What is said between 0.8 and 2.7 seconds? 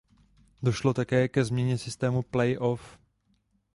také ke změně systému play